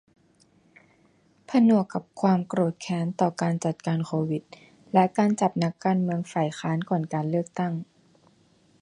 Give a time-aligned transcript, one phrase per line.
[1.49, 4.43] ผนวกกับความโกรธแค้นต่อการจัดการโควิด
[4.93, 7.73] และการจับนักการเมืองฝ่ายค้านก่อนการเลือกตั้ง